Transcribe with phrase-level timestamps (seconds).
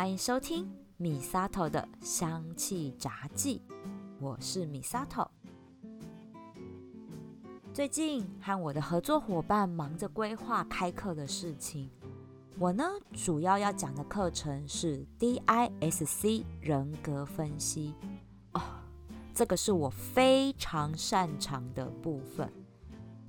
[0.00, 3.60] 欢迎收听米萨头的香气杂记，
[4.18, 5.30] 我是米萨头。
[7.74, 11.90] 最近和我的合作伙伴忙着规划开课的事情，
[12.58, 12.82] 我呢
[13.12, 17.94] 主要要讲的课程是 DISC 人格分析
[18.54, 18.62] 哦，
[19.34, 22.50] 这个是我非常擅长的部分，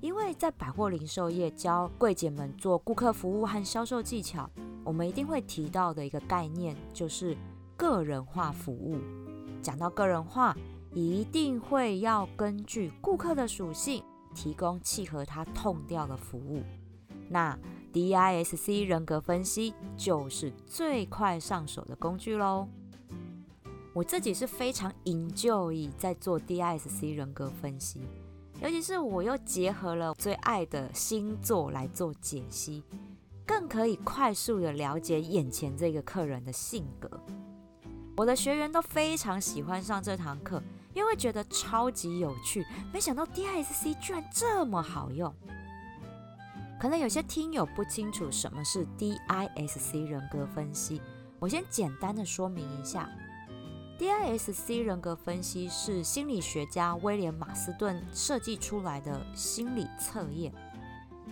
[0.00, 4.48] 因为在百货零售业教柜姐们做顾客服务和销售技巧。
[4.84, 7.36] 我们一定会提到的一个概念就是
[7.76, 8.98] 个人化服务。
[9.62, 10.56] 讲到个人化，
[10.92, 14.02] 一定会要根据顾客的属性，
[14.34, 16.62] 提供契合他痛调的服务。
[17.28, 17.56] 那
[17.92, 22.68] DISC 人格分析就是最快上手的工具喽。
[23.94, 28.00] 我自己是非常 enjoy 在做 DISC 人格分析，
[28.60, 32.82] 尤其是我又结合了最爱的星座来做解析。
[33.52, 37.10] 更可以快速的了解眼前这个客人的性格。
[38.16, 40.62] 我的学员都非常喜欢上这堂课，
[40.94, 42.66] 因为觉得超级有趣。
[42.94, 45.30] 没想到 DISC 居然这么好用。
[46.80, 51.02] 可能有些听友不清楚什么是 DISC 人格分析，
[51.38, 53.06] 我先简单的说明一下。
[53.98, 60.50] DISC 人格分析是心理学家威廉马斯顿设计出来的心理测验。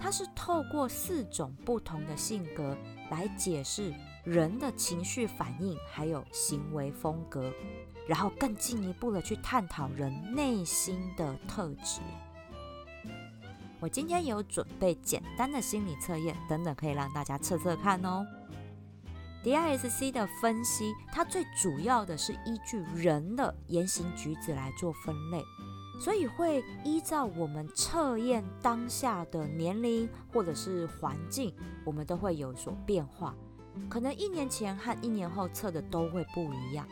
[0.01, 2.77] 它是透过四种不同的性格
[3.11, 3.93] 来解释
[4.25, 7.53] 人的情绪反应，还有行为风格，
[8.09, 12.01] 然后更进一步的去探讨人内心的特质。
[13.79, 18.27] 我今天有准备简单的心理测验等等，可以让大家测测看哦。
[19.43, 25.43] DISC 的分析，它最主要的是依据人的言行举止来做分类。
[26.01, 33.35] 所以会依照我们测验当下的年龄或者是环境，我们都会有所变化。
[33.89, 36.89] 可能一年前和一年后测的都会不一样。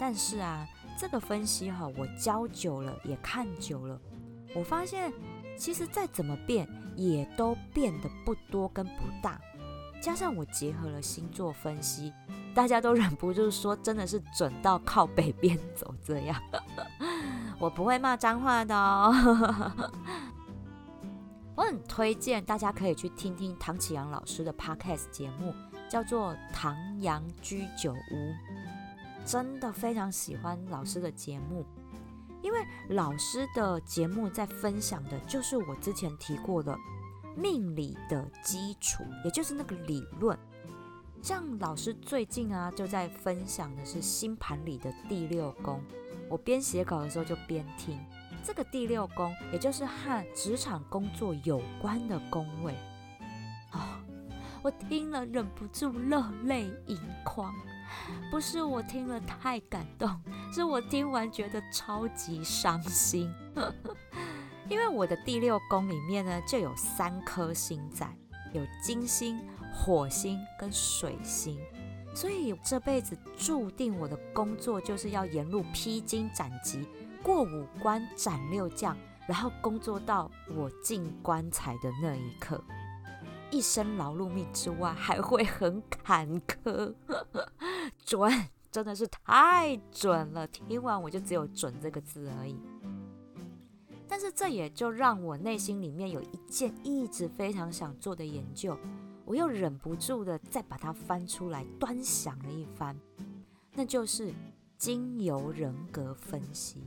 [0.00, 0.66] 但是啊，
[0.98, 4.00] 这个分析哈，我教久了也看久了，
[4.54, 5.12] 我发现
[5.58, 6.66] 其实再怎么变，
[6.96, 9.38] 也都变得不多跟不大。
[10.00, 12.12] 加上我结合了星座分析，
[12.54, 16.40] 大家都忍不住说，真的是准到靠北边走这样。
[17.58, 19.12] 我不会骂脏话的哦，
[21.56, 25.54] 我很推荐大家可以去听听唐启阳老师的 podcast 节目，
[25.88, 27.96] 叫做《唐阳居酒屋》，
[29.24, 31.64] 真的非常喜欢老师的节目，
[32.42, 32.58] 因为
[32.90, 36.76] 老师的节目在分享的就是我之前提过的
[37.34, 40.38] 命理的基础，也就是那个理论。
[41.22, 45.82] 像老师最近啊，就在分享的是星盘里的第六宫。
[46.28, 47.98] 我边写稿的时候就边听，
[48.42, 52.74] 这个第六宫，也就是和职场工作有关的宫位，
[53.70, 54.00] 啊，
[54.62, 57.54] 我听了忍不住热泪盈眶。
[58.30, 60.20] 不是我听了太感动，
[60.52, 63.32] 是我听完觉得超级伤心。
[64.68, 68.12] 因为我的第六宫里面呢，就有三颗星在，
[68.52, 69.40] 有金星、
[69.72, 71.58] 火星跟水星。
[72.16, 76.88] 所以这辈子注定我的工作就是要沿路披荆斩棘，
[77.22, 78.96] 过五关斩六将，
[79.28, 82.58] 然后工作到我进棺材的那一刻。
[83.50, 86.94] 一生劳碌命之外，还会很坎坷。
[88.02, 88.32] 准，
[88.72, 90.46] 真的是太准了！
[90.46, 92.58] 听完我就只有“准”这个字而已。
[94.08, 98.74] 但是这也就让我内心里面有一件一直非常想做的研究。
[99.26, 102.96] 我又忍不住的再把它翻出来端详了一番，
[103.74, 104.32] 那就是
[104.78, 106.80] 精油人格分析。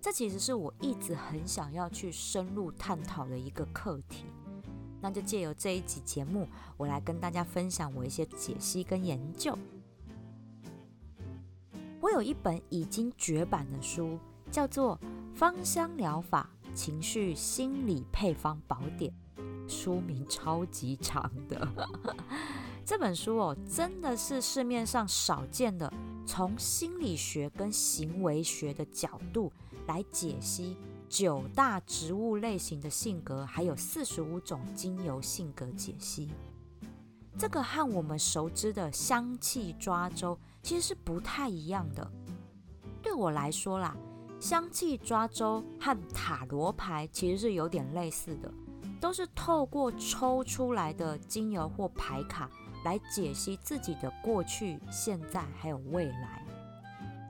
[0.00, 4.24] 这其实是我一直很想要去深入探讨的一个课题。
[5.02, 9.56] 那就借由这一集节目，我来跟大家分享我一些解析跟研究。
[12.00, 14.18] 我有一本已经绝版的书，
[14.50, 14.98] 叫做
[15.36, 19.12] 《芳香疗法情绪心理配方宝典》。
[19.66, 21.68] 书名超级长的
[22.84, 25.90] 这本书哦，真的是市面上少见的，
[26.26, 29.50] 从心理学跟行为学的角度
[29.86, 30.76] 来解析
[31.08, 36.30] 九大植物类型的性格，还有四十五种精油性格解析。
[37.38, 42.08] 这个和我们熟知的香气抓周其实是不太一样的。
[43.02, 43.96] 对我来说啦，
[44.38, 48.52] 香气抓周和塔罗牌其实是有点类似的。
[49.00, 52.50] 都是透过抽出来的精油或牌卡
[52.84, 56.42] 来解析自己的过去、现在还有未来。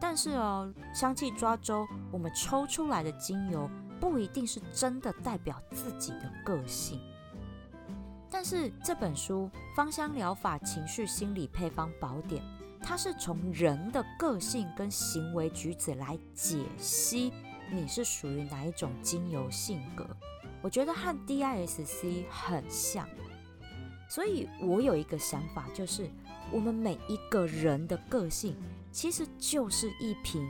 [0.01, 7.01] 但是哦，香气抓周，我们抽出来的精油不一定是真的代表自己的个性。
[8.31, 12.43] 但是这本书《芳香疗法情绪心理配方宝典》，
[12.83, 17.33] 它是从人的个性跟行为举止来解析
[17.73, 20.05] 你是属于哪一种精油性格。
[20.65, 23.07] 我觉得和 DISC 很像，
[24.09, 26.09] 所以我有一个想法，就是
[26.51, 28.57] 我们每一个人的个性
[28.91, 30.43] 其实就是一瓶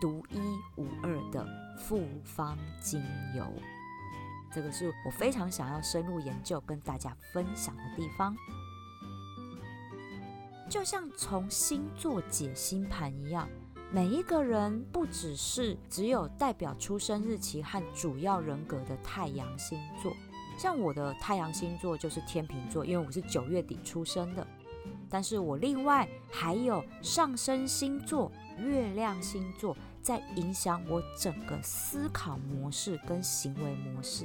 [0.00, 0.38] 独一
[0.80, 1.46] 无二的
[1.78, 3.04] 复方精
[3.36, 3.44] 油。
[4.50, 8.34] 这个是我非常想要深入研究、跟大家分享的地方。
[10.70, 13.46] 就像从星座解星盘一样，
[13.92, 20.12] 每一个人不只是只有代表出生日期和主要人格的太阳星座。
[20.56, 24.46] 像我的太阳星座就是天秤座，因为我是九月底出生的。
[25.08, 29.76] 但是我另外还有上升星座、月亮星座。
[30.02, 34.24] 在影响我整个思考模式跟行为模式。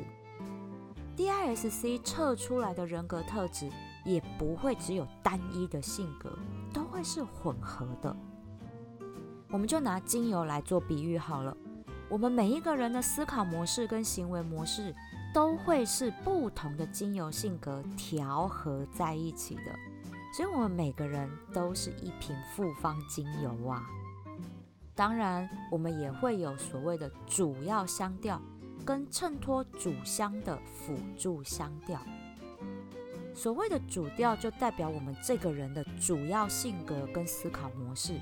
[1.18, 3.70] DISC 测出来的人格特质
[4.06, 6.32] 也不会只有单一的性格，
[6.74, 8.16] 都会是混合的。
[9.56, 11.56] 我们就拿精油来做比喻好了，
[12.10, 14.94] 我们每一个人的思考模式跟行为模式
[15.34, 19.74] 都会是不同的精油性格调和在一起的，
[20.36, 23.82] 所以我们每个人都是一瓶复方精油啊。
[24.94, 28.42] 当然，我们也会有所谓的主要香调，
[28.86, 31.98] 跟衬托主香的辅助香调。
[33.34, 38.20] 所谓的主调，就代表我们这个人的主要性格跟思考模式，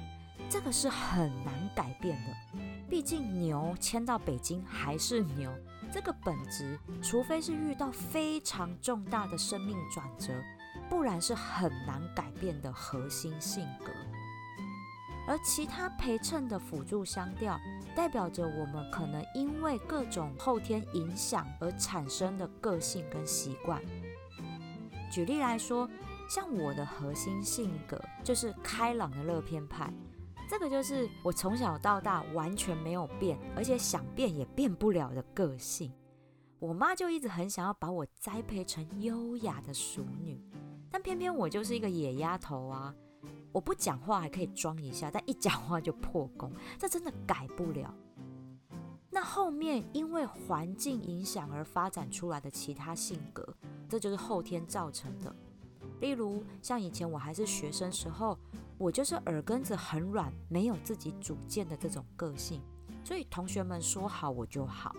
[0.50, 2.60] 这个是很难改变的。
[2.90, 5.52] 毕竟牛迁到北京还是牛，
[5.92, 10.32] 这个本质，除非是遇到非常重大的生命转折，
[10.90, 13.92] 不然是很难改变的核心性格。
[15.26, 17.58] 而其他陪衬的辅助香调，
[17.96, 23.82] 代表着我们可能因为各种后天影响而产生的个性跟习惯。
[25.10, 25.90] 举例来说，
[26.30, 29.92] 像我的核心性格就是开朗的乐天派，
[30.54, 35.92] 这个就是我从小到大完全没有变，而且想变也变不了的个性。
[36.60, 40.40] 我妈就一直很想要把我栽培成优雅的淑女，
[40.92, 42.94] 但偏偏我就是一个野丫头啊。
[43.52, 47.92] 我不讲话还可以装一下，但一讲话就破功，这真的改不了。
[49.10, 53.44] 那后面因为环境影响而发展出来的其他性格，
[53.90, 55.36] 这就是后天造成的。
[56.04, 58.38] 例如像以前我还是学生时候，
[58.78, 62.62] 我就是耳根子很软，没有自己主见的这种个性，
[63.06, 64.94] 所以同学们说好我就好。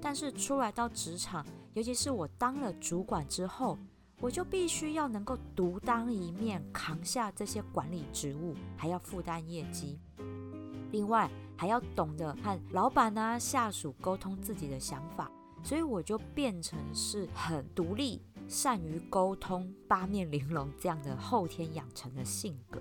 [0.00, 3.76] 但是出来到职场，尤其是我当了主管之后。
[4.20, 9.98] 我就必须要能够独当一面，扛下这些管理职务，还要负担业绩。
[10.92, 15.28] 另外，还要懂得和老板啊、下属沟通自己的想法，
[15.64, 22.80] 所以我就变成是很独立、善于沟通、八面玲珑这样的后天养成的性格。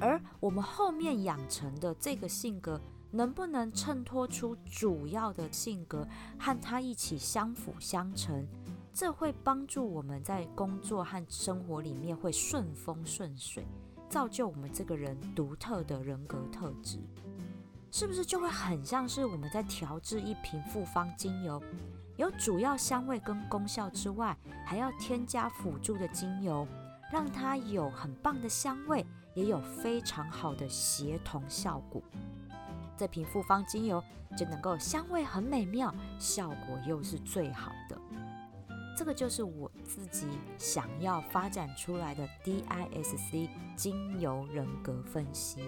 [0.00, 2.80] 而我们后面养成的这个性格，
[3.10, 6.08] 能不能衬托出主要的性格，
[6.38, 8.46] 和他一起相辅相成？
[8.92, 13.64] 这会帮助我们在工作和生活里面会顺风顺水，
[14.08, 16.98] 造就我们这个人独特的人格特质，
[17.92, 21.62] 是不是就会很像是我们在调制一瓶复方精油，
[22.20, 24.36] 有主要香味跟功效之外，
[24.66, 26.68] 还要添加辅助的精油，
[27.10, 32.02] 让它有很棒的香味，也有非常好的协同效果，
[32.94, 34.04] 这瓶复方精油
[34.36, 37.98] 就能够香味很美妙，效果又是最好的。
[38.94, 45.64] 这个就是我自己想要发展出来的 DISC 精油人格分析。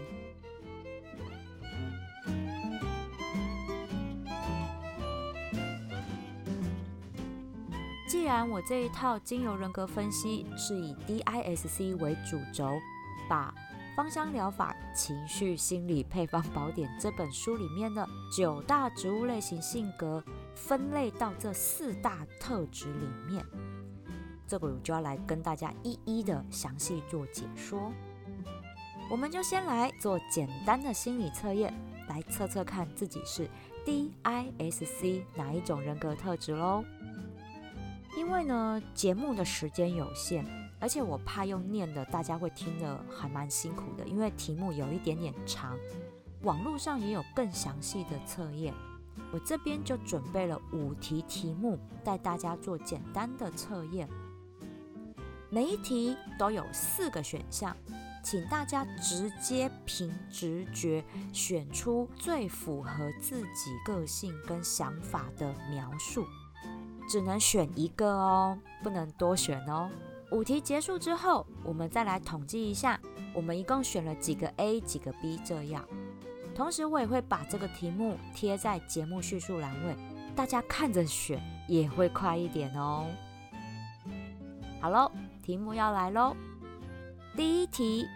[8.13, 12.79] 既然我这一套精油人格分析是以 DISC 为主轴，
[13.27, 13.51] 把
[13.97, 20.23] 《芳香疗法情绪心理配方宝典》这本书里面的九大植物类型性格
[20.55, 23.43] 分类到这四大特质里面，
[24.47, 27.91] 这个我就要来跟大家一一的详细做解说。
[29.11, 31.73] 我们就先来做简单的心理测验，
[32.11, 33.49] 来测测看自己是
[33.87, 36.85] DISC 哪一种人格特质喽。
[38.17, 40.45] 因为呢，节目的时间有限。
[40.81, 45.79] 而且我怕用念的，大家会听得还蛮辛苦的，因为题目有一点点长。
[46.43, 48.75] 网络上也有更详细的测验，
[49.33, 54.09] 我这边就准备了五题题目，带大家做简单的测验。
[55.51, 57.77] 每一题都有四个选项，
[58.25, 66.27] 请大家直接凭直觉选出最符合自己个性跟想法的描述。
[67.13, 69.91] 只能选一个哦，不能多选哦。
[70.31, 72.99] 五题结束之后，我们再来统计一下，
[73.35, 75.87] 我们一共选了几个 A，几个 B 这样。
[76.55, 79.95] 同时，我也会把这个题目贴在节目叙述栏位，
[80.35, 81.39] 大家看着选
[81.69, 83.05] 也会快一点哦。
[84.81, 86.35] 好喽，题目要来喽。
[87.37, 88.07] 第一题，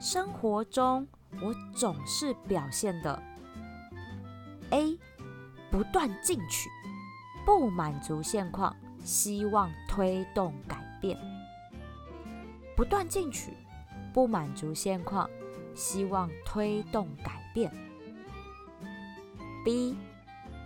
[0.00, 1.06] 生活中
[1.40, 3.22] 我总是表现的
[4.70, 4.98] A，
[5.70, 6.68] 不断进取，
[7.46, 11.16] 不满足现况，希望推动改变。
[12.76, 13.52] 不断进取，
[14.12, 15.30] 不满足现况。
[15.76, 17.70] 希望推动改变。
[19.62, 19.94] B，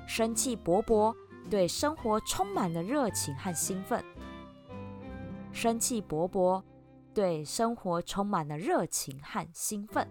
[0.07, 1.13] 生气勃勃，
[1.51, 4.05] 对生活充满了热情和兴奋。
[5.53, 6.63] 生气勃勃，
[7.13, 10.07] 对生活充满了热情和兴奋。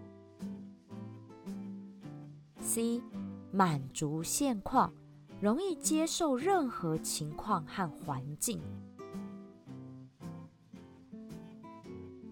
[2.60, 3.02] C，
[3.50, 4.92] 满足现况，
[5.40, 8.60] 容易接受任何情况和环境。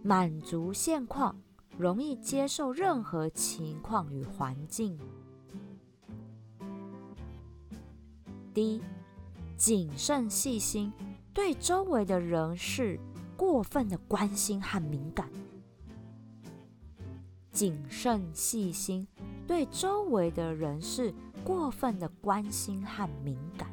[0.02, 1.34] 满足现况。
[1.78, 4.98] 容易接受任何情况与环境。
[8.52, 8.82] D，
[9.56, 10.92] 谨慎细心，
[11.32, 12.98] 对周围的人事
[13.36, 15.30] 过分的关心和敏感。
[17.52, 19.06] 谨慎细心，
[19.46, 21.14] 对周围的人事
[21.48, 23.70] 过分的关心和敏感。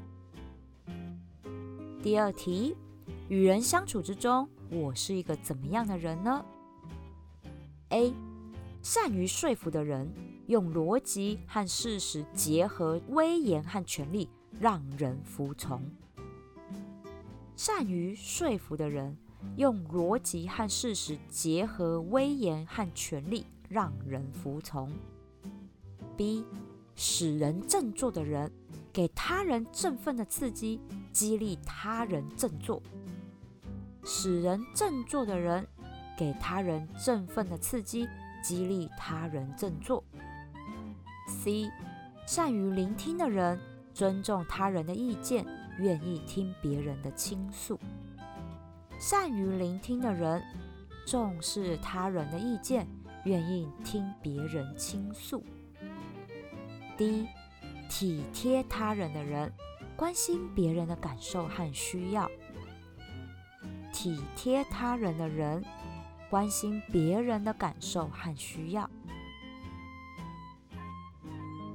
[2.01, 2.74] 第二题，
[3.27, 6.46] 与人相处之中，我是一个怎么样的人呢
[7.89, 8.13] ？A，
[8.82, 10.10] 善于说服的人，
[10.48, 15.82] 用逻辑和事实结合，威严和权力让人服从。
[17.58, 19.17] 善于说服的人，
[19.58, 24.89] 用逻辑和事实结合，威严和权力让人服从。
[26.15, 26.46] B，
[26.96, 28.52] 使人振作的人，
[28.92, 30.80] 给他人振奋的刺激，
[31.12, 32.82] 激励他人振作。
[34.04, 35.68] 使人振作的人。
[36.18, 38.08] 给他人振奋的刺激，
[38.42, 40.02] 激励他人振作。
[41.28, 41.70] C，
[42.25, 43.60] 善于聆听的人，
[43.94, 45.46] 尊重他人的意见，
[45.78, 47.78] 愿意听别人的倾诉。
[48.98, 50.42] 善于聆听的人，
[51.06, 52.88] 重视他人的意见，
[53.25, 55.44] 愿意听别人倾诉。
[56.98, 57.28] D，
[57.90, 59.52] 体贴他人的人，
[59.96, 62.30] 关心别人的感受和需要。
[63.94, 65.64] 体贴他人的人。
[66.28, 68.90] 关心别人的感受和需要。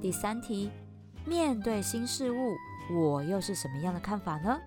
[0.01, 0.69] 第三题，
[1.25, 2.55] 面对新事物，
[2.93, 4.59] 我又是什么样的看法呢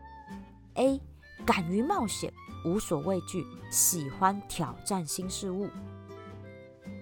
[0.75, 1.01] ？A.
[1.45, 2.33] 敢于冒险，
[2.65, 5.69] 无所畏惧，喜欢挑战新事物。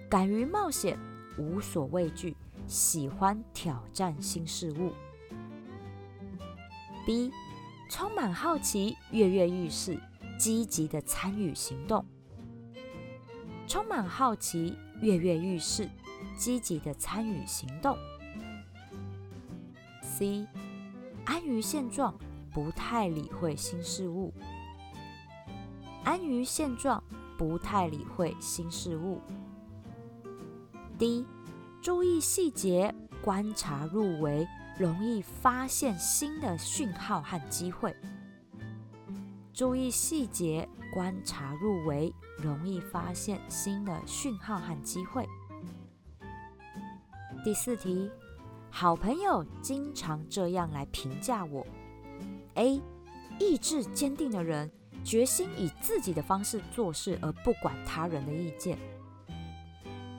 [0.09, 0.99] 敢于冒险，
[1.37, 2.35] 无所畏惧，
[2.67, 4.91] 喜欢挑战新事物。
[7.05, 7.31] B.
[7.89, 9.99] 充满好奇，跃跃欲试，
[10.39, 12.03] 积极的参与行动。
[13.67, 15.87] 充满好奇，跃跃欲试，
[16.35, 17.97] 积极的参与行动。
[20.01, 20.47] C，
[21.25, 22.15] 安于现状，
[22.51, 24.33] 不太理会新事物。
[26.03, 27.03] 安于现状，
[27.37, 29.21] 不太理会新事物。
[30.97, 31.25] D，
[31.83, 34.47] 注意细节，观察入微，
[34.79, 37.93] 容易发现新的讯号和机会。
[39.53, 42.13] 注意细节，观察入微。
[42.41, 45.27] 容易发现新的讯号和机会。
[47.43, 48.09] 第四题，
[48.71, 51.67] 好朋友经常这样来评价我
[52.55, 52.81] ：A.
[53.39, 54.71] 意志坚定的人，
[55.03, 58.79] 决心以自己的方式做事，而不管他人的意见。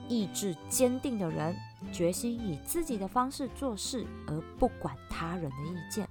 [0.07, 1.55] 意志坚定的人，
[1.91, 6.07] 决心以自己的方式做事，而不管他人的意见。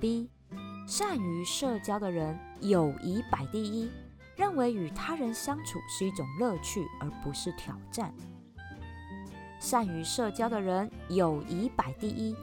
[0.00, 0.28] B.
[0.86, 3.90] 善于社交的人，友谊摆第一。
[4.34, 8.12] 认为与他人相处是一种乐趣，而不是挑战。
[9.60, 12.34] 善于社交的人，友谊摆第一，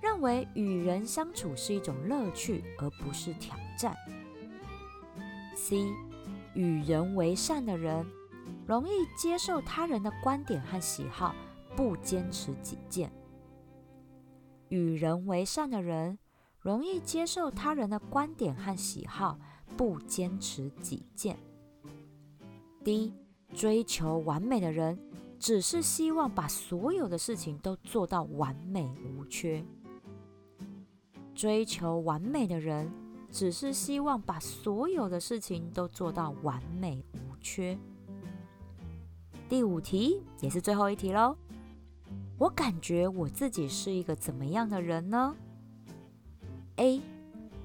[0.00, 3.96] 认为与人相处是一种乐趣，而不是挑战。
[5.56, 5.86] C，
[6.54, 8.06] 与人为善的人，
[8.68, 11.34] 容易接受他人的观点和喜好，
[11.74, 13.10] 不坚持己见。
[14.68, 16.18] 与人为善的人，
[16.60, 19.38] 容易接受他人的观点和喜好。
[19.76, 21.38] 不坚持己见。
[22.82, 23.12] 第一
[23.54, 24.98] 追求完美的人，
[25.38, 29.64] 只是希望把所有的事情都做到完美无缺。
[31.34, 32.90] 追求完美的人，
[33.30, 37.78] 只是希望把所有的事情都做到完美无缺。
[39.48, 41.34] 第五题也是最后一题喽。
[42.36, 45.34] 我感觉我自己是一个怎么样的人呢
[46.76, 47.00] A，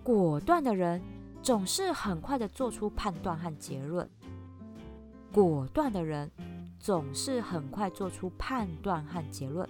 [0.02, 1.02] 果断的人
[1.42, 4.10] 总是很快的做出判断和结论。
[5.32, 6.32] 果断的人
[6.80, 9.68] 总是很快做出判断和结论。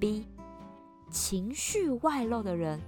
[0.00, 0.26] B，
[1.10, 2.80] 情绪外露的人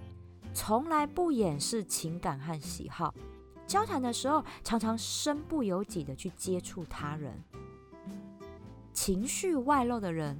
[0.54, 3.14] 从来不掩饰情感和喜好，
[3.66, 7.32] 交谈的时候常常身不由己的去接触他人。
[9.00, 10.36] 情绪外露的人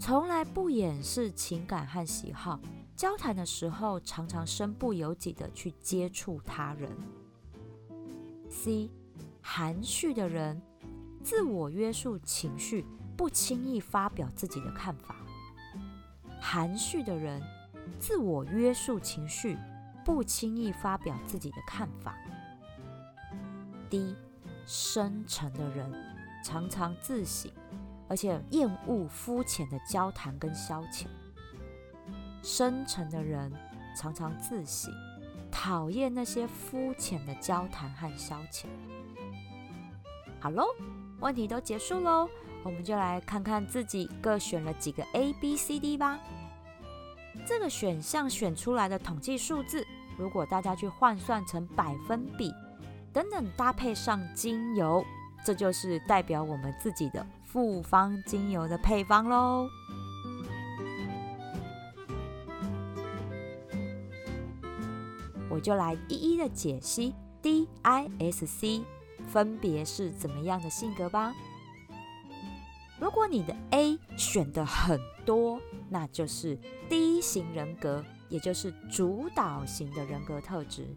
[0.00, 2.58] 从来不掩饰情感和喜好，
[2.96, 6.90] 交谈的时候常常身不由己的去接触他人。
[8.48, 8.88] C。
[9.42, 10.58] 含蓄的人，
[11.22, 15.16] 自我约束情绪，不轻易发表自己的看法。
[16.40, 17.42] 含蓄的人，
[18.00, 19.58] 自我约束情绪，
[20.02, 22.16] 不轻易发表自己的看法。
[23.90, 24.16] D，
[24.64, 25.92] 深沉的人，
[26.42, 27.52] 常常自省，
[28.08, 31.06] 而且厌恶肤浅的交谈跟消遣。
[32.42, 33.52] 深沉的人
[33.96, 34.92] 常常自省，
[35.50, 38.66] 讨厌那些肤浅的交谈和消遣。
[40.40, 40.64] 好喽，
[41.20, 42.28] 问题都结束喽，
[42.62, 46.18] 我们就来看看自己各选了几个 A、B、C、D 吧。
[47.44, 49.84] 这个选项选出来的统计数字，
[50.16, 52.52] 如果大家去换算成百分比
[53.12, 55.04] 等等，搭配上精油，
[55.44, 59.68] 这就是代表我们自己的复方精油的配方喽。
[65.50, 68.82] 我就来一一的解析 D、I、S、C。
[69.26, 71.34] 分别是怎么样的性格吧？
[72.98, 80.96] 如果你的 A 选的很多，那就是 D 型人格，也就是主导型的人格特质。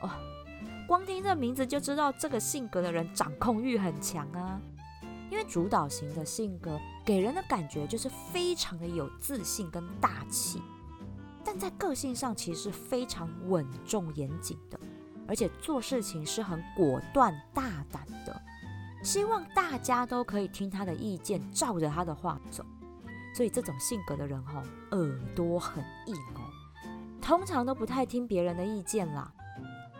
[0.00, 0.10] 哦，
[0.86, 4.60] 光听这名字就知道这个性格的人掌控欲很强啊。
[5.30, 10.62] 因为主导型的性格给人的感觉就是非常的有自信跟大气，
[11.44, 14.78] 但在个性上其实是非常稳重严谨的。
[15.28, 18.40] 而且做事情是很果断大胆的，
[19.02, 22.64] 希望大家都可以听他的意见，照着他的话走。
[23.34, 26.46] 所以这种性格的人吼，耳朵很硬哦，
[27.20, 29.32] 通常都不太听别人的意见啦。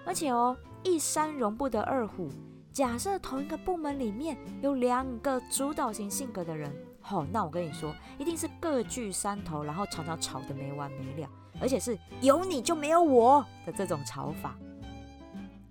[0.04, 2.30] 而且哦，一山容不得二虎。
[2.76, 14.58] 假设同一个部门里面有两个主导型性格的人，吼，那我跟你说，一定是各据山头，然后常常吵得没完没了，而且是有你就没有我的这种吵法。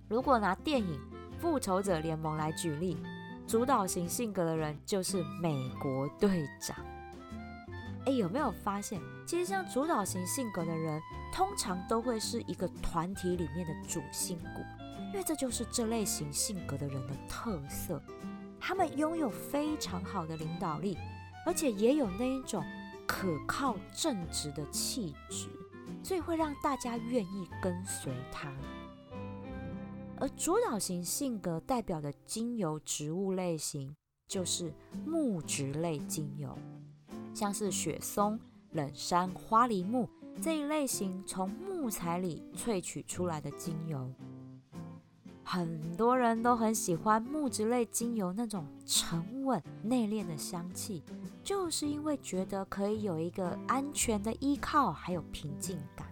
[0.08, 0.98] 如果拿电影
[1.40, 2.98] 《复仇者联盟》来举例，
[3.46, 6.76] 主导型性格的人就是美国队长。
[8.06, 11.00] 哎，有没有发现，其实像主导型性格的人，
[11.32, 14.62] 通常都会是一个团体里面的主心骨，
[15.16, 18.02] 因为这就是这类型性格的人的特色。
[18.60, 20.98] 他们拥有非常好的领导力，
[21.46, 22.62] 而且也有那一种
[23.06, 25.48] 可靠正直的气质，
[26.02, 28.52] 所以会让大家愿意跟随他。
[30.18, 33.96] 而主导型性格代表的精油植物类型
[34.28, 34.70] 就是
[35.06, 36.54] 木质类精油，
[37.32, 38.38] 像是雪松、
[38.72, 40.06] 冷杉、花梨木
[40.42, 44.12] 这一类型从木材里萃取出来的精油。
[45.48, 51.04] 很多人都很喜欢木质类精油那种沉稳内敛的香气，
[51.44, 56.06] 就是因为觉得可以有一个安全的依靠，还有平静感。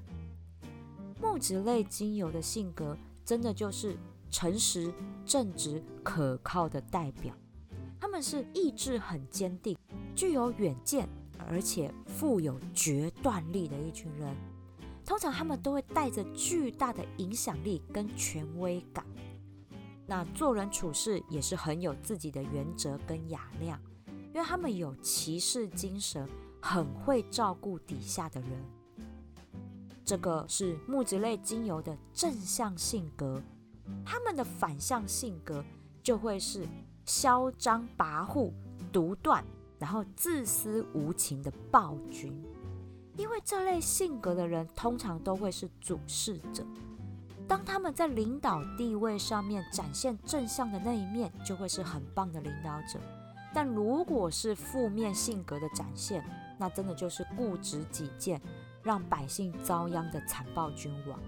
[1.21, 2.97] 木质类精油的性格。
[3.25, 3.97] 真的就是
[4.31, 4.93] 诚实、
[5.25, 7.35] 正直、可靠的代表。
[7.99, 9.75] 他们是意志很坚定、
[10.15, 11.09] 具有远见，
[11.49, 14.37] 而且富有决断力的一群人。
[15.05, 19.05] 通常他们都会带着巨大的影响力跟权威感。
[20.07, 23.81] 那做人处事也是很有自己的原则跟雅量，
[24.35, 26.29] 因为他们有骑士精神，
[26.61, 28.51] 很会照顾底下的人。
[30.05, 33.43] 这个是木质类精油的正向性格，
[34.05, 35.65] 他们的反向性格
[36.03, 36.67] 就会是
[37.07, 38.53] 嚣张跋扈、
[38.93, 39.43] 独断，
[39.79, 42.31] 然后自私无情的暴君。
[43.17, 46.65] 因为这类性格的人通常都会是主事者，
[47.47, 52.99] 当他们在领导地位上面展现正向的那一面，就会是很棒的领导者。
[53.53, 56.25] 但如果是负面性格的展现，
[56.59, 58.41] 那真的就是固执己见。
[58.83, 61.19] 让百姓遭殃的残暴君王，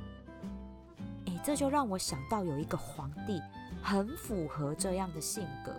[1.25, 3.41] 诶，这就让我想到有一个皇帝
[3.83, 5.73] 很符合这样的性格，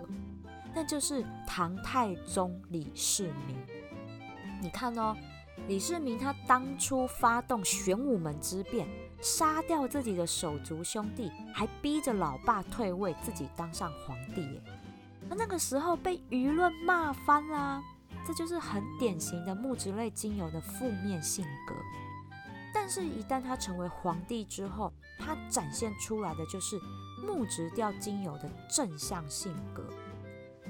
[0.74, 3.56] 那就是唐太宗李世民。
[4.60, 5.16] 你看哦，
[5.66, 8.88] 李世民他当初发动玄武门之变，
[9.20, 14.40] 杀掉自己的手足兄弟，还逼着老爸退位，自己当上皇帝。
[14.40, 14.62] 耶，
[15.28, 17.82] 那那个时候被舆论骂翻啦。
[18.26, 21.74] 这就是很典型的木质类精油的负面性格。
[22.74, 26.78] 但是，一旦他成为皇帝之后，他展现出来的就是
[27.26, 29.82] 木质调精油的正向性格。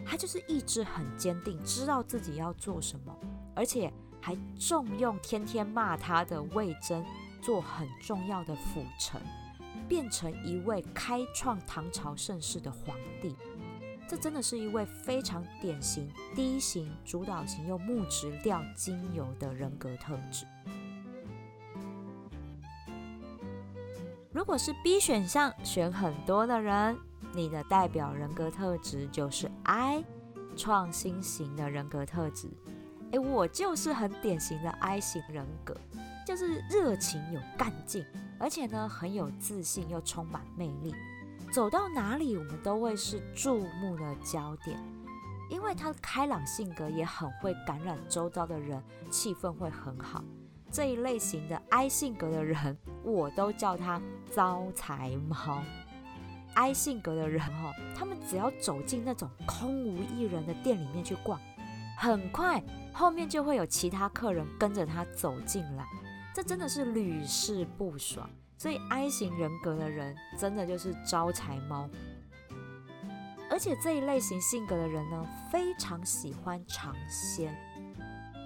[0.06, 3.16] 他就是意志很坚定，知道自己要做什么，
[3.54, 3.92] 而且
[4.28, 7.02] 还重用天天骂他的魏征
[7.40, 9.18] 做很重要的辅臣，
[9.88, 13.34] 变成一位开创唐朝盛世的皇帝。
[14.06, 20.44] 这真的是一位非常典型 D 型主导型又木质调精油的人格特质。
[24.30, 26.98] 如果是 B 选项选很多的人，
[27.32, 30.04] 你的代表人格特质就是 I
[30.54, 32.50] 创新型的人格特质。
[33.12, 35.74] 诶，我就是很典型的 I 型人格，
[36.26, 38.04] 就是热情有干劲，
[38.38, 40.94] 而且呢很有自信又充满魅力，
[41.50, 44.78] 走到哪里我们都会是注目的焦点。
[45.50, 50.22] 因为他的开朗性格也很会感染周遭的人，气氛会很好。
[50.70, 53.98] 这一类型的 I 性格的人，我都叫他
[54.30, 55.62] 招财猫。
[56.52, 61.40] I 性格的人哈，他们只要走进那种空无一人的店里面去逛，
[62.00, 65.84] 很快后面就会有其他客人跟着他走进来，
[66.32, 68.30] 这真的是屡试不爽。
[68.56, 71.88] 所以 I 型人格的人真的就是招财猫，
[73.50, 77.52] 而且这一类型性格的人呢，非常喜欢尝鲜。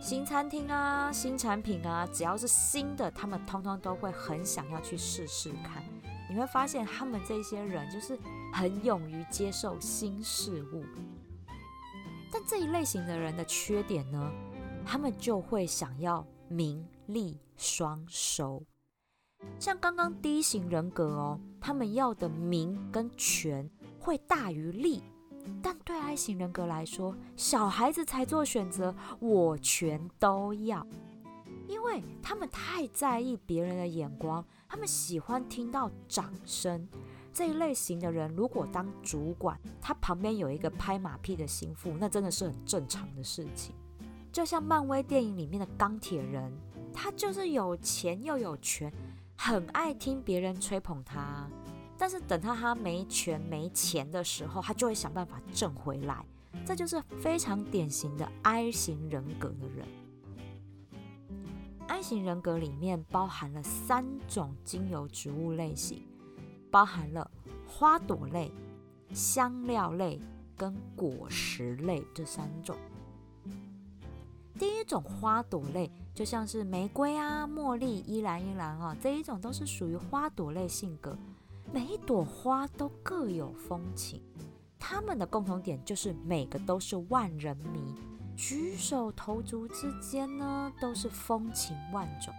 [0.01, 5.83] 新餐厅啊，新产品啊，只要是新的，他们通通都会很想要去试试看。
[6.29, 8.19] 你会发现，他们这些人就是
[8.55, 10.85] 很勇于接受新事物。
[12.33, 14.33] 但这一类型的人的缺点呢，
[14.87, 18.65] 他们就会想要名利双收。
[19.59, 25.03] 像刚刚 D 型人格哦，他们要的名跟权会大于利。
[25.61, 30.87] 但对 I 型人格来说，小孩子才做选择，我全都要，
[31.67, 36.89] 因为他们太在意别人的眼光，他们喜欢听到掌声。
[37.33, 43.75] 这一类型的人，如果当主管，他旁边有一个拍马屁的心腹，那真的是很正常的事情。
[44.31, 46.53] 就像漫威电影里面的钢铁人，
[46.93, 48.93] 他就是有钱又有权，
[49.37, 51.49] 很爱听别人吹捧他。
[51.99, 56.25] 但是等他他没权没钱的时候，他就会想办法挣回来。
[56.67, 59.87] 这就是非常典型的 I 型人格的人。
[61.87, 66.03] I 型人格里面包含了三种精油植物类型，
[66.73, 67.31] 包含了
[67.69, 68.51] 花朵类、
[69.13, 70.19] 香料类
[70.57, 72.75] 跟果实类这三种。
[74.59, 81.17] 第一种花朵类，就像是玫瑰啊、茉莉、依兰依兰啊，这一种都是属于花朵类性格。
[81.73, 84.23] 每一朵花都各有风情，
[84.79, 87.95] 他们的共同点就是每个都是万人迷，
[88.37, 92.33] 举手投足之间呢都是风情万种。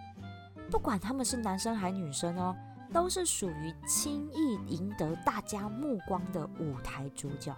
[0.70, 2.56] 不管他们是男生还女生哦，
[2.94, 7.52] 都是属于轻易赢得大家目光的舞台主角。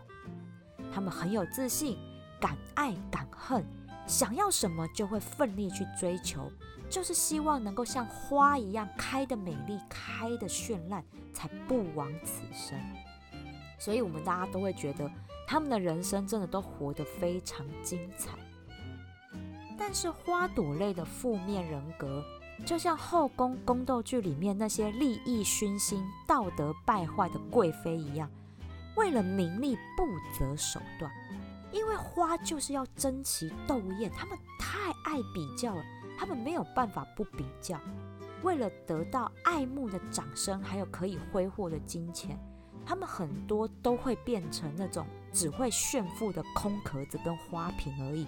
[0.90, 1.98] 他们很有自信，
[2.40, 3.62] 敢爱敢恨，
[4.06, 6.50] 想要什么就会奋力去追求。
[6.88, 12.80] 就是希望能够像花一样开的美丽，开的绚烂，才不枉此生。
[13.78, 15.10] 所以，我们大家都会觉得
[15.46, 18.30] 他们的人生真的都活得非常精彩。
[19.76, 22.24] 但是，花朵类的负面人格，
[22.64, 28.30] 就像后宫宫斗剧里面那些利益熏心、道德败坏的贵妃一样，
[28.96, 31.10] 为了名利不择手段。
[31.72, 35.84] 因为花就是要争奇斗艳，他们太爱比较了。
[36.18, 37.78] 他们没有办法不比较，
[38.42, 42.38] 为了得到爱慕的掌声，还有可以挥霍的金钱，
[42.86, 48.26] 他们很多都会变成那种只会炫富的空壳子跟花瓶而已。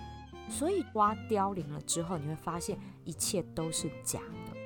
[0.49, 4.57] 所以花凋零了之后，你会发现一切都是假的。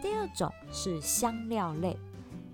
[0.00, 1.96] 第二种是香料类，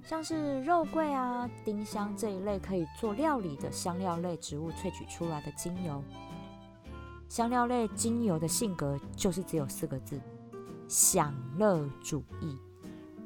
[0.03, 6.03] 像是肉桂啊、丁香这一类可以做料理的香料类植物萃取出来的精油。
[7.29, 10.21] 香料类精油的性格就是只有四个字：
[10.89, 12.57] 享乐主义。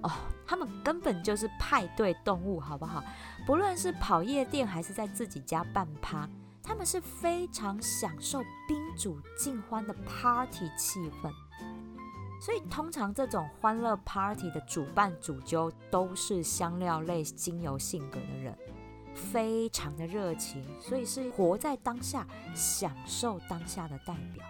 [0.02, 0.10] 哦，
[0.46, 3.02] 他们根本就是派对动物，好不好？
[3.46, 6.28] 不论是跑夜店还是在自己家办趴，
[6.66, 11.30] 他们是非常享受宾主尽欢的 party 气氛。
[12.38, 18.56] 所以，通常这种欢乐 party 的主办主揪都是香料类精油性格的人。
[19.14, 24.44] 非常的热情，所以是活在当下、享受当下的代表。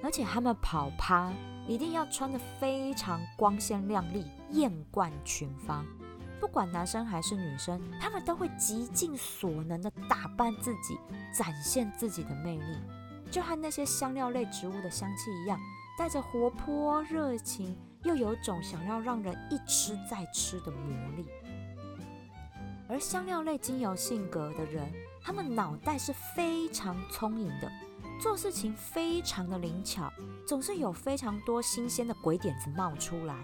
[0.00, 1.32] 而且他们跑趴
[1.66, 5.84] 一定要穿的非常光鲜亮丽、艳冠群芳。
[6.40, 10.98] 不管男生还是女生，他们都会极尽所能的打扮自己，
[11.36, 12.78] 展现自己的魅力。
[13.30, 15.60] 就和那些香料类植物的香气一样，
[15.98, 21.26] 带着活泼热情，又有种想要让人一吃再吃的魔力。
[22.88, 27.70] 而香料类精油性格的人，他们脑袋是非常聪颖的，
[28.18, 30.10] 做事情非常的灵巧，
[30.46, 33.34] 总是有非常多新鲜的鬼点子冒出来，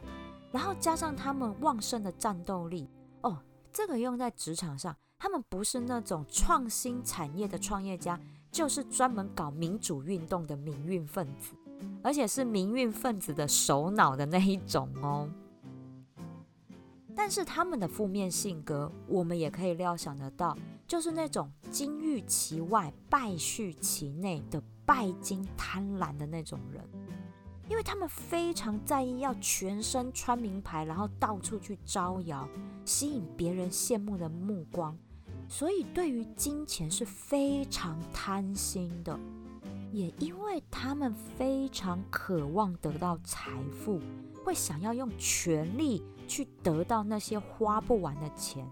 [0.54, 2.88] 然后加上他们旺盛的战斗力，
[3.22, 3.36] 哦，
[3.72, 8.20] 这个用在职场上，他们不是那种创新产业的创业家，
[8.52, 11.56] 就是专门搞民主运动的民运分子，
[12.04, 15.28] 而且是民运分子的首脑的那一种哦。
[17.16, 26.88] 但是他们的负面性格，我们也可以料想得到，就是那种金玉其外，败絮其内的拜金贪婪的那种人，
[27.68, 32.48] 因为他们非常在意要全身穿名牌，然后到处去招摇，
[32.84, 34.96] 吸引别人羡慕的目光，
[35.48, 39.18] 所以对于金钱是非常贪心的，
[39.92, 44.00] 也因为他们非常渴望得到财富，
[44.44, 46.02] 会想要用权力。
[46.26, 48.66] 去得到那些花不完的钱，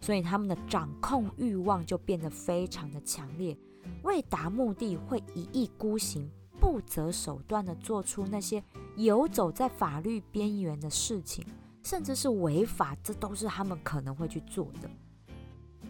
[0.00, 3.54] 所以他们的掌控欲望就变得非常的强烈。
[4.02, 6.30] 为达目的，会一意孤行、
[6.70, 8.62] 不择手段的做出那些
[8.94, 11.44] 游走在法律边缘的事情，
[11.82, 14.88] 甚至是违法，这都是他们可能会去做的。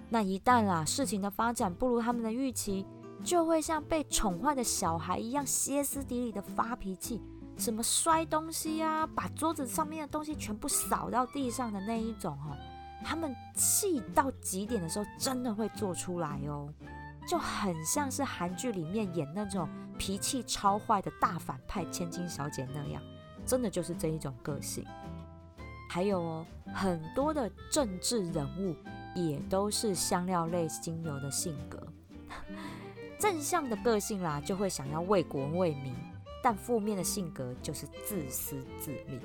[0.09, 2.87] 那一旦啊，事情的发展不如他们的预期，
[3.23, 7.21] 就会像被宠坏的小孩一样，歇斯底里的发脾气。
[7.59, 12.57] 什么摔东西啊，把桌子上面的东西全部扫到地上的那一种哦，
[13.05, 16.73] 他们气到极点的时候，真的会做出来哦，
[17.31, 23.01] 就很像是韩剧里面演那种脾气超坏的大反派千金小姐那样，
[23.47, 24.85] 真的就是这一种个性。
[25.89, 28.75] 还有哦，很多的政治人物
[29.15, 31.81] 也都是香料类精油的性格，
[33.17, 35.95] 正向的个性啦，就会想要为国为民。
[36.43, 39.21] 但负面的性格就是自私自利，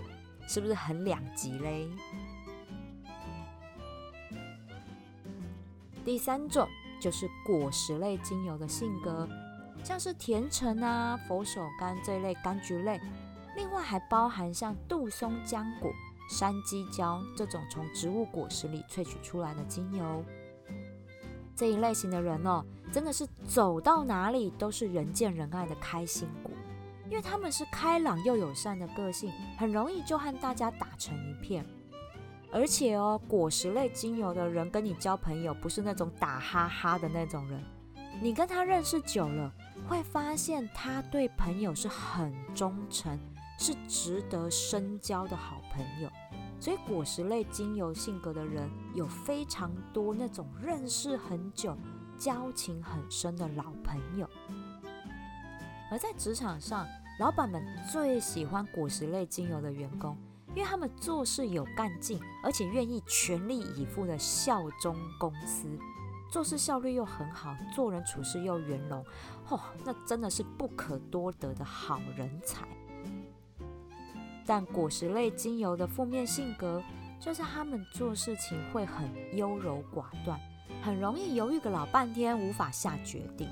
[0.47, 1.89] 是不是很两极嘞？
[6.03, 6.67] 第三种
[7.05, 9.29] 就是果实类精油的性格，
[9.83, 12.99] 像是甜橙啊、佛手柑这类柑橘类，
[13.55, 15.91] 另外还包含像杜松浆果、
[16.27, 20.25] 山鸡椒这种从植物果实里萃取出来的精油。
[21.55, 26.51] 这一类型的人哦，真的是走到哪里都是人见人爱的开心果。
[27.07, 31.63] 因为他们是开朗又友善的个性，很容易就和大家打成一片。
[32.55, 37.61] 而且哦，果实类精油的人跟你交朋友，不是那种打哈哈的那种人。
[38.21, 39.53] 你跟他认识久了，
[39.89, 43.19] 会发现他对朋友是很忠诚，
[43.59, 46.09] 是值得深交的好朋友。
[46.57, 51.77] 所以果实类精油性格的人，有非常多那种认识很久、
[52.17, 54.29] 交情很深的老朋友。
[55.91, 56.87] 而在职场上，
[57.19, 60.15] 老板们最喜欢果实类精油的员工，
[60.55, 65.67] 因为他们做事有干劲，而且愿意全力以赴的效忠公司，
[66.31, 69.03] 做事效率又很好，做人处事又圆融，
[69.47, 72.65] 嚯，那真的是不可多得的好人才。
[74.45, 76.81] 但果实类精油的负面性格，
[77.19, 80.39] 就是他们做事情会很优柔寡断，
[80.81, 83.49] 很容易犹豫个老半天，无法下决定。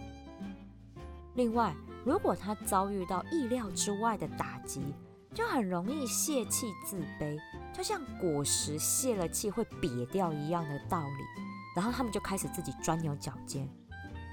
[1.36, 4.82] 另外，如果他遭遇到意料之外的打击，
[5.34, 7.38] 就很容易泄气自卑，
[7.74, 11.44] 就像果实泄了气会瘪掉一样的道理。
[11.76, 13.68] 然后他们就开始自己钻牛角尖。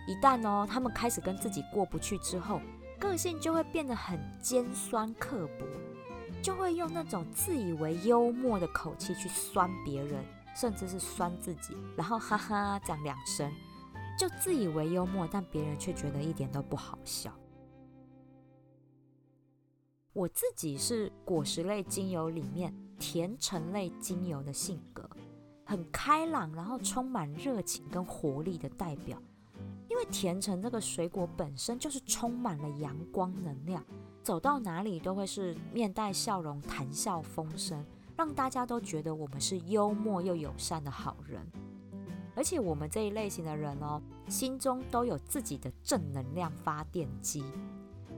[0.06, 2.60] 一旦哦，他们开始跟自己过不去之后，
[2.98, 5.64] 个性就会变得很尖酸刻薄，
[6.42, 10.22] 就会用那种自以为幽默的口气去酸别人，
[10.54, 13.50] 甚至是酸自己，然后哈哈讲两声，
[14.18, 17.32] 就自以为幽默，但别人却觉得一点都不好笑。
[20.12, 25.08] 我自己是果实类精油里面甜橙类精油的性格，
[25.64, 29.22] 很开朗，然后充满热情跟活力的代表。
[29.88, 33.84] 因为甜橙这个水果本身就是充满了阳光能量，
[34.22, 37.84] 走到哪里都会是面带笑容、谈笑风生，
[38.16, 41.44] 让大家都觉得我们是幽默又友善的好人。
[42.34, 47.44] 而且我们这一类型的人哦，心中都有自己的正能量发电机。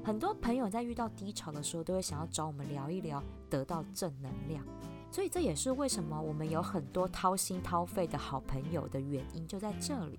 [0.05, 4.65] 很多朋友在遇到低潮的时候，都会想要找我们聊一聊，得到正能量。
[5.11, 10.19] 所以这也是为什么我们有很多掏心掏肺的好朋友的原因，就在这里。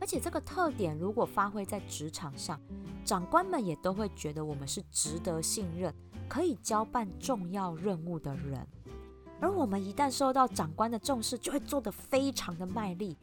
[0.00, 2.60] 而且这个特点如果发挥在职场上，
[3.04, 5.94] 长官们也都会觉得我们是值得信任、
[6.28, 8.66] 可以交办重要任务的人。
[9.40, 13.16] 而我们一旦受到长官的重视，就会做得非常的卖力。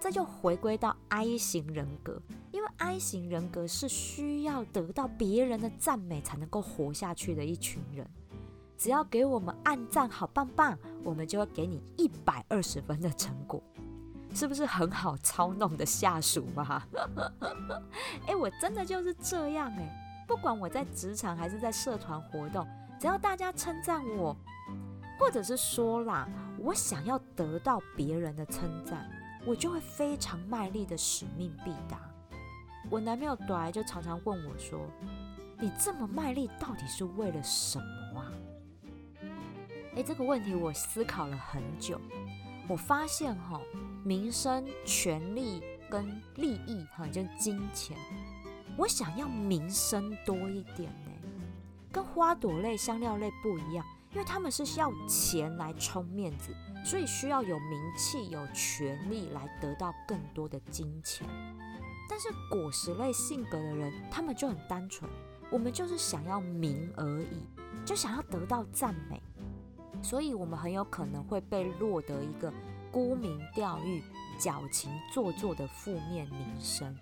[0.00, 2.20] 这就回归到 I 型人格，
[2.80, 8.08] I 型人格是需要得到别人的赞美才能够活下去的一群人。
[8.78, 13.62] 只要给我们按赞，好棒棒，我们就会给你一百二十分的成果，
[14.34, 16.82] 是不是很好操弄的下属嘛？
[18.26, 22.66] 哎，我真的就是这样哎，不管我在职场还是在社团活动，
[22.98, 24.34] 只要大家称赞我，
[25.18, 26.26] 或者是说啦，
[26.58, 29.06] 我想要得到别人的称赞，
[29.46, 32.09] 我就会非常卖力的使命必达。
[32.88, 34.80] 我男朋友短就常常问我说
[35.60, 37.78] ：“你这么卖力，到底是为了什
[38.14, 38.24] 么？”
[39.96, 42.00] 哎，这个问题我思考了很久。
[42.68, 43.60] 我发现哈，
[44.04, 47.96] 名声、权力跟利益哈，就金钱，
[48.76, 51.10] 我想要名声多一点呢。
[51.92, 61.26] 跟花朵类、香料类不一样，因为他们是需要钱来充面子，所以需要有名气、有权力来得到更多的金钱。
[62.10, 65.08] 但是果实类性格的人，他们就很单纯，
[65.48, 67.46] 我们就是想要名而已，
[67.84, 69.22] 就想要得到赞美。
[70.02, 72.52] 所以，我们很有可能会被落得一个
[72.90, 74.02] 沽名钓誉、
[74.36, 76.98] 矫情做作的负面名声。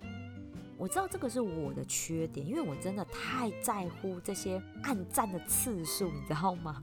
[0.78, 6.82] 我知道这个是我的缺点，因为我真的太在乎这些暗赞的次数，你知道吗？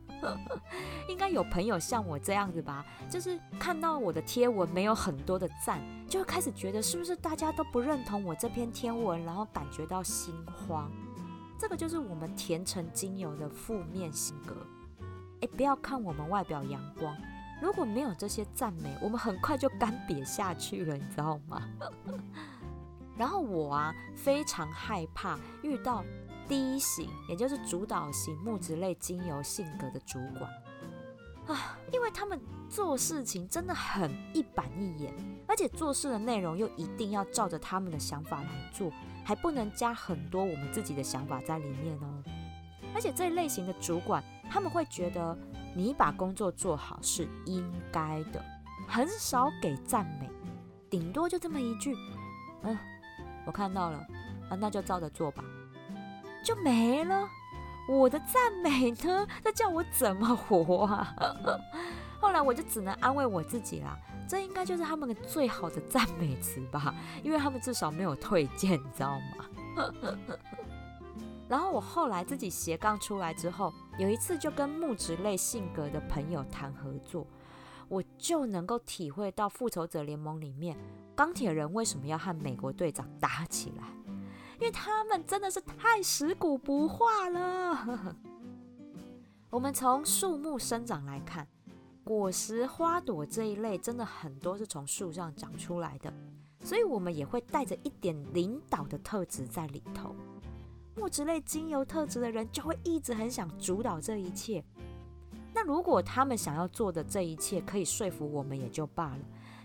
[1.08, 10.91] 应该有朋友像我这样子吧，就是看到我的贴文没有很多的赞，就会开始觉得是不是大家都不认同我这篇天文，然后感觉到心慌。
[11.58, 14.55] 这个就是我们甜橙精油的负面性格。
[15.41, 17.15] 哎，不要看我们外表阳光，
[17.62, 21.62] 如果没有这些赞美，我们很快就干瘪下去了，你知道吗？
[23.17, 26.04] 然后我啊，非常害怕遇到
[26.47, 30.49] 第一型，也就是主导型木质类精油性格的主管
[31.47, 35.13] 啊，因为他们做事情真的很一板一眼，
[35.47, 38.91] 而且做事的内容又一定要照着他们的想法来做，
[39.23, 42.23] 还不能加很多我们自己的想法在里面哦。
[42.93, 44.23] 而且这一类型的主管。
[44.47, 45.36] 他们会觉得
[45.75, 48.39] 你把工作做好是应该的，
[48.88, 50.30] 很少给赞美，
[50.88, 51.95] 顶多就这么一句
[52.62, 52.78] ：“嗯，
[53.45, 53.97] 我看到了，
[54.49, 55.43] 啊，那就照着做吧。”
[56.43, 57.27] 就没了。
[57.88, 59.27] 我的赞美呢？
[59.43, 61.15] 那叫我怎么活啊？
[62.19, 63.95] 后来我就只能安慰我自己啦，
[64.27, 69.45] 这应该就是他们的最好的赞美词吧，因为他们至少没有退件，你知道吗？
[71.47, 77.27] 然后我后来自己斜杠出来之后，有一次就跟木质类性格的朋友谈合作，
[77.88, 80.75] 我就能够体会到复仇者联盟里面
[81.15, 83.84] 钢铁人为什么要和美国队长打起来，
[84.60, 88.15] 因为他们真的是太食古不化了。
[89.49, 91.47] 我们从树木生长来看，
[92.04, 96.13] 果实、花朵这一类真的很多是从树上长出来的，
[96.62, 100.13] 所以我们也会带着一点领导的特质在里头。
[100.97, 104.63] 木质类精油特质的人就会一直很想主导这一切。
[105.54, 109.19] 那如果他们想要做的这一切可以说服我们也就罢了，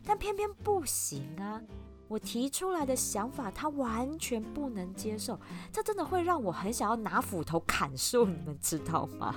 [0.04, 1.60] 但偏偏不行啊！
[2.08, 5.38] 我提出来的想法他完全不能接受，
[5.70, 9.34] 这真的会让我很想要拿斧头砍树，你们知道吗？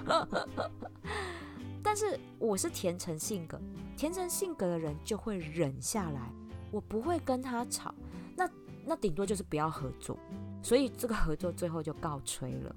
[1.83, 3.61] 但是我是甜橙性格，
[3.95, 6.33] 甜橙性格的人就会忍下来，
[6.71, 7.93] 我不会跟他吵，
[8.35, 8.49] 那
[8.85, 10.17] 那顶多就是不要合作。
[10.63, 12.75] 所以这个合作最后就告吹了。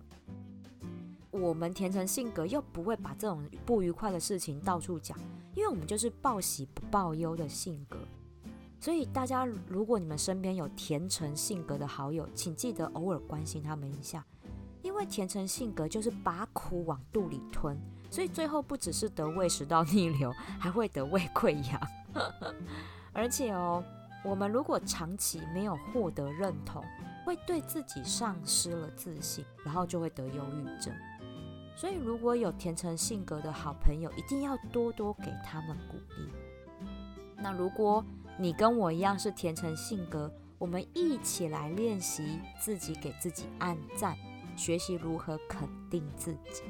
[1.30, 5.16] 我们甜橙性格又不会把这种不愉快的事情到处讲，
[5.56, 7.98] 因为我们就是报喜不报忧的性格。
[8.78, 14.24] 所以大家如果你们身边有甜橙性格的好友，请记得偶尔关心他们一下，
[14.82, 17.76] 因为甜橙性格就是把苦往肚里吞，
[18.10, 21.80] 所以最后不只是得胃食道逆流，还会得胃溃疡。
[23.12, 23.82] 而且哦，
[24.22, 26.84] 我们如果长期没有获得认同，
[27.24, 30.94] 会对自己丧失了自信，然后就会得忧郁症。
[31.76, 36.32] 所以，如果有甜橙性格的好朋友，一定要多多给他们鼓励。
[37.36, 38.02] 那如果
[38.38, 44.16] 你跟我一样是甜橙性格，我们一起来练习自己给自己按赞，
[44.56, 46.62] 学习如何肯定自己。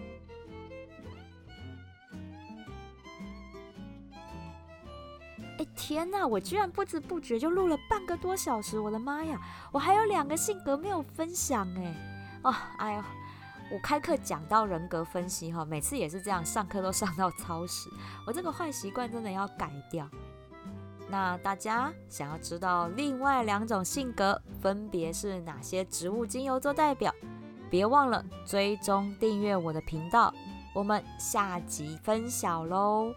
[5.59, 6.26] 哎天呐！
[6.26, 9.41] 我居然不知不觉就录了半个多小时，我的妈呀！
[9.72, 11.95] 我还有两个性格没有分享哎，
[12.43, 13.03] 哦，哎呦，
[13.71, 17.91] 我开课讲到人格分析哈，每次也是这样，上课都上到超时。
[18.25, 20.09] 我这个坏习惯真的要改掉。
[21.09, 27.12] 那大家想要知道另外两种性格分别是哪些植物精油做代表？
[27.69, 30.33] 别忘了追踪订阅我的频道，
[30.73, 33.12] 我们下集分享喽。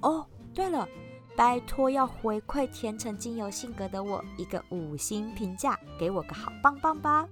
[0.00, 0.88] 哦，对了，
[1.36, 7.28] 拜托要回馈甜橙精油性格的我一个五星评价，给我个好棒棒吧。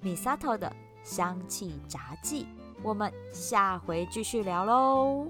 [0.00, 0.72] 米萨头的。
[1.02, 2.46] 香气炸鸡
[2.82, 5.26] 我们下回继续聊喽